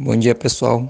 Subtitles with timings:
[0.00, 0.88] Bom dia pessoal,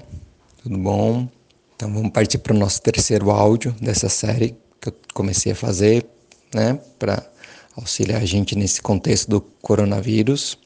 [0.61, 1.27] tudo bom?
[1.75, 6.05] Então vamos partir para o nosso terceiro áudio dessa série que eu comecei a fazer,
[6.53, 7.27] né, para
[7.75, 10.59] auxiliar a gente nesse contexto do coronavírus.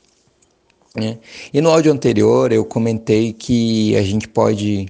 [0.94, 1.20] Né?
[1.54, 4.88] E no áudio anterior eu comentei que a gente pode,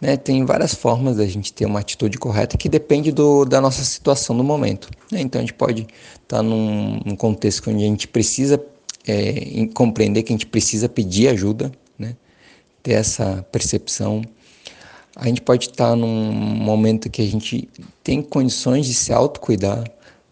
[0.00, 3.84] né, tem várias formas da gente ter uma atitude correta que depende do, da nossa
[3.84, 4.88] situação no momento.
[5.12, 5.20] Né?
[5.20, 8.58] Então a gente pode estar tá num, num contexto onde a gente precisa
[9.06, 12.16] é, compreender que a gente precisa pedir ajuda, né?
[12.84, 14.22] Ter essa percepção.
[15.16, 17.68] A gente pode estar num momento que a gente
[18.04, 19.82] tem condições de se autocuidar,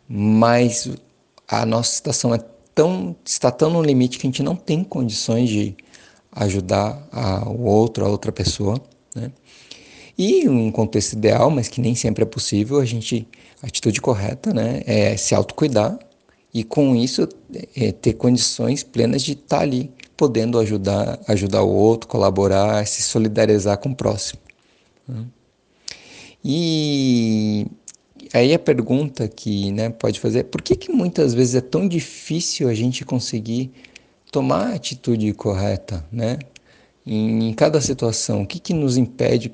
[0.07, 0.89] mas
[1.49, 2.39] a nossa situação é
[2.75, 5.75] tão, está tão no limite que a gente não tem condições de
[6.31, 8.79] ajudar a, o outro, a outra pessoa.
[9.15, 9.33] Né?
[10.19, 13.27] E um contexto ideal, mas que nem sempre é possível, a gente,
[13.63, 15.99] a atitude correta né, é se autocuidar
[16.53, 17.27] e com isso
[17.75, 19.91] é, ter condições plenas de estar ali
[20.23, 24.41] podendo ajudar, ajudar o outro, colaborar, se solidarizar com o próximo.
[25.09, 25.25] Né?
[26.45, 27.67] E
[28.33, 31.89] aí a pergunta que né, pode fazer é por que, que muitas vezes é tão
[31.89, 33.73] difícil a gente conseguir
[34.31, 36.39] tomar a atitude correta, né?
[37.05, 39.53] Em, cada situação, o que, que nos impede,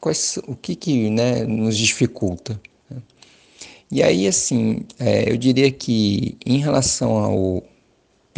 [0.00, 2.60] quais, o que, que né, nos dificulta?
[2.90, 3.00] Né?
[3.88, 7.62] E aí, assim, é, eu diria que em relação ao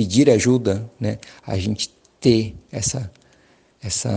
[0.01, 1.19] pedir ajuda, né?
[1.47, 3.13] A gente ter essa
[3.83, 4.11] essa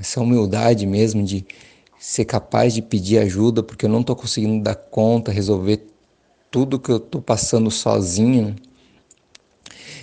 [0.00, 1.46] essa humildade mesmo de
[1.96, 5.86] ser capaz de pedir ajuda porque eu não estou conseguindo dar conta, resolver
[6.50, 8.56] tudo que eu estou passando sozinho,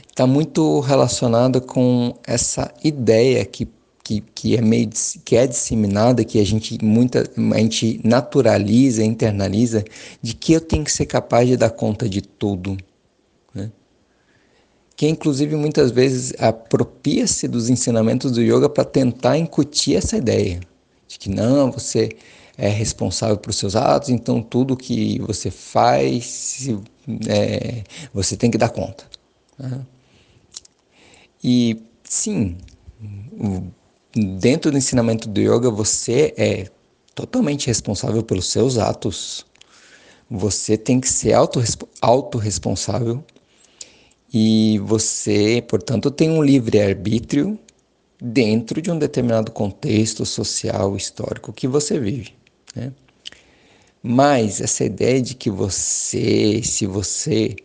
[0.08, 3.68] está muito relacionado com essa ideia que,
[4.02, 4.90] que, que, é meio
[5.26, 9.84] que é disseminada, que a gente muita a gente naturaliza, internaliza,
[10.22, 12.78] de que eu tenho que ser capaz de dar conta de tudo
[15.00, 20.60] que inclusive muitas vezes apropria-se dos ensinamentos do yoga para tentar incutir essa ideia
[21.08, 22.10] de que não, você
[22.58, 26.68] é responsável por seus atos, então tudo que você faz
[27.30, 29.06] é, você tem que dar conta.
[29.58, 29.80] Né?
[31.42, 32.58] E sim,
[34.14, 36.68] dentro do ensinamento do yoga você é
[37.16, 39.46] totalmente responsável pelos seus atos.
[40.30, 41.36] Você tem que ser
[42.02, 43.24] autorresponsável
[44.34, 47.58] e você, portanto, tem um livre-arbítrio
[48.22, 52.34] dentro de um determinado contexto social, histórico que você vive.
[52.76, 52.92] Né?
[54.04, 57.56] Mas essa ideia de que você, se você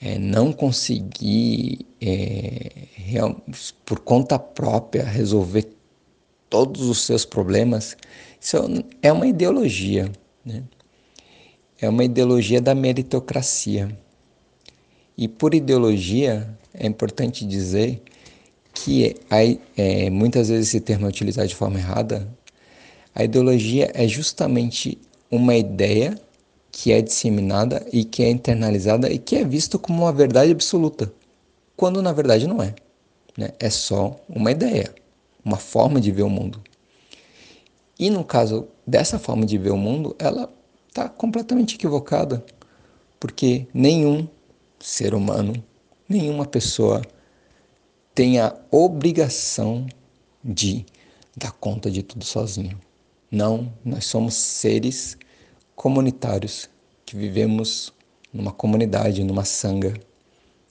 [0.00, 3.40] é, não conseguir é, real,
[3.84, 5.68] por conta própria resolver
[6.50, 7.96] todos os seus problemas,
[8.40, 8.56] isso
[9.00, 10.10] é uma ideologia.
[10.44, 10.62] Né?
[11.80, 13.96] É uma ideologia da meritocracia.
[15.22, 18.02] E por ideologia, é importante dizer
[18.74, 19.14] que
[19.76, 22.26] é, muitas vezes esse termo é utilizado de forma errada.
[23.14, 24.98] A ideologia é justamente
[25.30, 26.20] uma ideia
[26.72, 31.14] que é disseminada e que é internalizada e que é vista como uma verdade absoluta,
[31.76, 32.74] quando na verdade não é.
[33.38, 33.50] Né?
[33.60, 34.92] É só uma ideia,
[35.44, 36.60] uma forma de ver o mundo.
[37.96, 40.52] E no caso dessa forma de ver o mundo, ela
[40.88, 42.44] está completamente equivocada,
[43.20, 44.26] porque nenhum
[44.82, 45.62] ser humano,
[46.08, 47.02] nenhuma pessoa
[48.14, 49.86] tem a obrigação
[50.44, 50.84] de
[51.36, 52.78] dar conta de tudo sozinho.
[53.30, 55.16] Não, nós somos seres
[55.74, 56.68] comunitários
[57.06, 57.92] que vivemos
[58.32, 59.94] numa comunidade, numa sanga.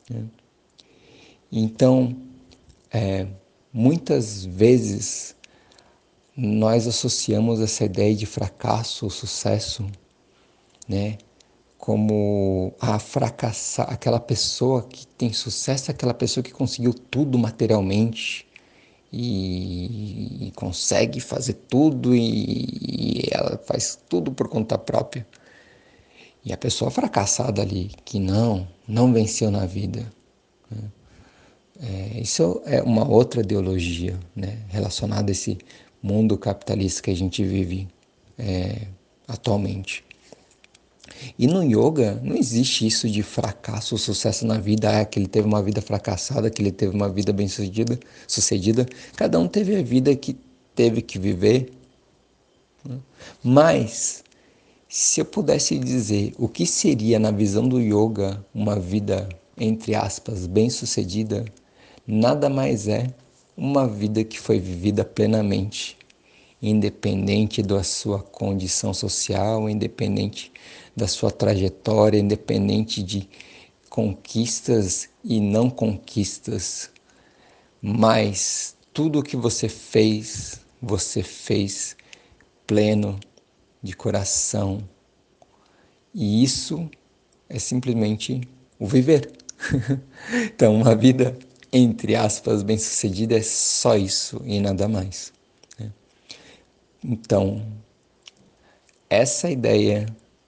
[0.09, 0.25] Né?
[1.51, 2.15] Então,
[2.91, 3.25] é,
[3.73, 5.35] muitas vezes
[6.35, 9.89] nós associamos essa ideia de fracasso ou sucesso,
[10.87, 11.17] né,
[11.81, 18.47] como a fracassar, aquela pessoa que tem sucesso, aquela pessoa que conseguiu tudo materialmente
[19.11, 25.25] e, e consegue fazer tudo e, e, ela faz tudo por conta própria.
[26.45, 30.05] E a pessoa fracassada ali, que não, não venceu na vida.
[30.69, 30.83] Né?
[31.81, 35.57] É, isso é uma outra ideologia né, relacionada a esse
[36.01, 37.87] mundo capitalista que a gente vive
[38.37, 38.85] é,
[39.27, 40.10] atualmente.
[41.37, 45.47] E no yoga não existe isso de fracasso sucesso na vida, ah, que ele teve
[45.47, 48.85] uma vida fracassada, que ele teve uma vida bem sucedida, sucedida.
[49.15, 50.37] Cada um teve a vida que
[50.75, 51.71] teve que viver.
[52.83, 52.97] Né?
[53.43, 54.23] Mas
[54.87, 60.47] se eu pudesse dizer o que seria na visão do yoga uma vida entre aspas
[60.47, 61.45] bem sucedida,
[62.07, 63.13] nada mais é
[63.55, 65.97] uma vida que foi vivida plenamente,
[66.61, 70.51] independente da sua condição social, independente
[70.95, 73.27] da sua trajetória, independente de
[73.89, 76.91] conquistas e não conquistas,
[77.81, 81.95] mas tudo o que você fez, você fez
[82.67, 83.19] pleno,
[83.81, 84.87] de coração.
[86.13, 86.89] E isso
[87.49, 88.41] é simplesmente
[88.79, 89.31] o viver.
[90.45, 91.37] então, uma vida,
[91.71, 95.33] entre aspas, bem-sucedida é só isso e nada mais.
[97.03, 97.65] Então,
[99.09, 100.05] essa ideia,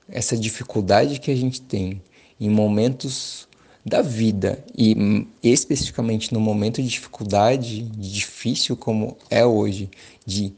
[0.07, 2.01] essa dificuldade que a gente tem
[2.39, 3.47] em momentos
[3.85, 9.89] da vida e especificamente no momento de dificuldade, de difícil como é hoje,
[10.25, 10.53] de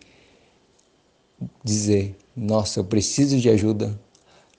[1.63, 3.99] dizer, nossa, eu preciso de ajuda,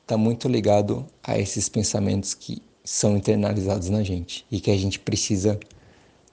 [0.02, 4.98] está muito ligado a esses pensamentos que são internalizados na gente e que a gente
[4.98, 5.58] precisa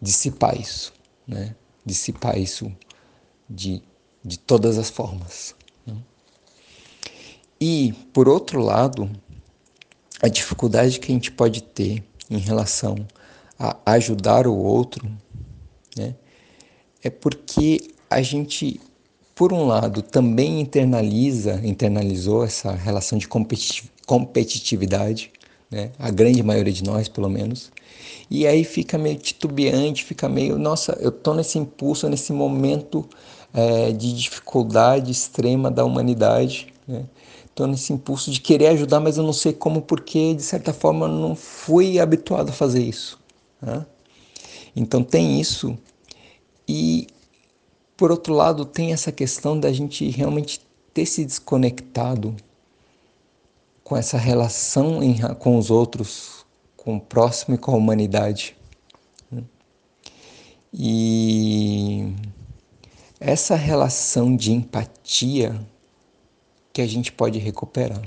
[0.02, 0.94] dissipar isso,
[1.28, 1.56] né?
[1.86, 2.72] Dissipar isso
[3.50, 3.82] de,
[4.24, 5.56] de todas as formas.
[5.86, 5.96] Né?
[7.60, 9.10] E, por outro lado,
[10.22, 12.96] a dificuldade que a gente pode ter em relação
[13.60, 15.10] a ajudar o outro,
[15.98, 16.16] né,
[17.04, 18.80] é porque a gente,
[19.36, 23.28] por um lado, também internaliza, internalizou essa relação de
[24.06, 25.32] competitividade,
[25.70, 27.72] né, a grande maioria de nós, pelo menos,
[28.30, 33.08] e aí fica meio titubeante, fica meio, nossa, eu tô nesse impulso, nesse momento
[33.54, 37.06] é, de dificuldade extrema da humanidade, né?
[37.46, 41.06] Estou nesse impulso de querer ajudar, mas eu não sei como, porque de certa forma
[41.06, 43.20] eu não fui habituado a fazer isso.
[43.62, 43.86] Né?
[44.76, 45.78] Então tem isso.
[46.68, 47.06] E
[47.96, 50.62] por outro lado, tem essa questão da gente realmente
[50.94, 52.36] ter se desconectado
[53.84, 56.44] com essa relação em, com os outros,
[56.76, 58.56] com o próximo e com a humanidade.
[59.32, 59.44] Né?
[60.74, 62.14] E
[63.24, 65.58] essa relação de empatia
[66.74, 68.02] que a gente pode recuperar.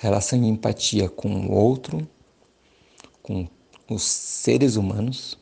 [0.00, 2.06] relação de empatia com o outro,
[3.22, 3.48] com
[3.88, 5.38] os seres humanos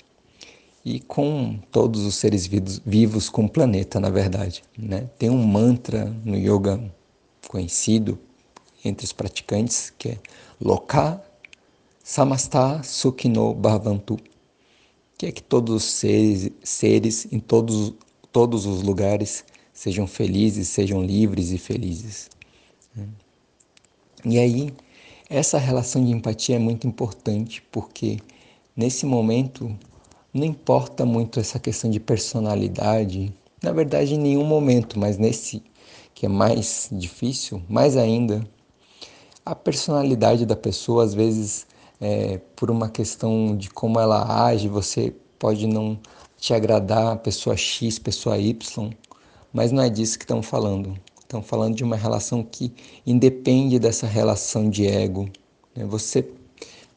[0.84, 4.62] e com todos os seres vivos, com o planeta, na verdade.
[4.78, 5.08] Né?
[5.18, 6.80] Tem um mantra no yoga
[7.48, 8.16] conhecido
[8.84, 10.18] entre os praticantes que é
[10.60, 11.20] Loka
[12.04, 14.18] Samasta Sukhino Bhavantu,
[15.18, 17.94] que é que todos os seres, seres em todos,
[18.32, 22.31] todos os lugares sejam felizes, sejam livres e felizes.
[24.25, 24.73] E aí,
[25.29, 28.19] essa relação de empatia é muito importante porque
[28.76, 29.76] nesse momento
[30.32, 33.32] não importa muito essa questão de personalidade,
[33.62, 35.62] na verdade, em nenhum momento, mas nesse
[36.14, 38.46] que é mais difícil, mais ainda,
[39.44, 41.67] a personalidade da pessoa, às vezes,
[42.00, 45.99] é, por uma questão de como ela age, você pode não
[46.42, 48.90] te agradar, pessoa X, pessoa Y,
[49.52, 50.98] mas não é disso que estão falando.
[51.20, 52.74] Estão falando de uma relação que
[53.06, 55.30] independe dessa relação de ego.
[55.72, 55.84] Né?
[55.84, 56.28] Você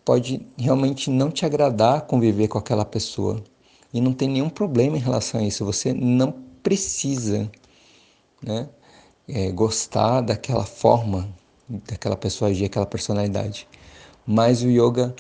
[0.04, 3.40] pode realmente não te agradar conviver com aquela pessoa
[3.94, 5.64] e não tem nenhum problema em relação a isso.
[5.64, 6.32] Você não
[6.64, 7.48] precisa
[8.42, 8.68] né,
[9.28, 11.30] é, gostar daquela forma,
[11.70, 13.68] daquela pessoa agir, aquela personalidade.
[14.26, 15.16] Mas o yoga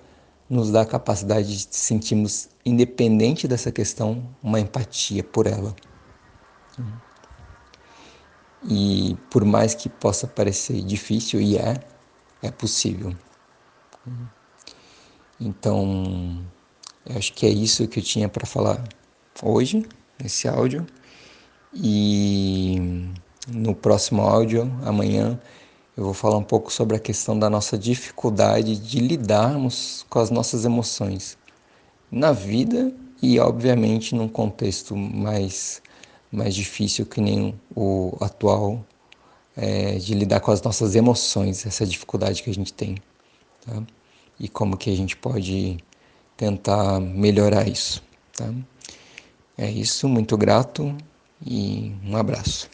[0.49, 5.75] nos dá a capacidade de sentirmos, independente dessa questão, uma empatia por ela.
[8.67, 11.75] E por mais que possa parecer difícil, e é,
[12.41, 13.15] é possível.
[15.39, 16.43] Então,
[17.05, 18.83] eu acho que é isso que eu tinha para falar
[19.43, 19.85] hoje,
[20.21, 20.85] nesse áudio.
[21.73, 23.09] E
[23.47, 25.39] no próximo áudio, amanhã,
[25.97, 30.29] eu vou falar um pouco sobre a questão da nossa dificuldade de lidarmos com as
[30.29, 31.37] nossas emoções
[32.11, 35.81] na vida e, obviamente, num contexto mais
[36.31, 38.83] mais difícil que nem o atual
[39.55, 42.97] é, de lidar com as nossas emoções, essa dificuldade que a gente tem,
[43.65, 43.81] tá?
[44.37, 45.77] E como que a gente pode
[46.35, 48.03] tentar melhorar isso,
[48.35, 48.53] tá?
[49.57, 50.93] É isso, muito grato
[51.45, 52.69] e um abraço.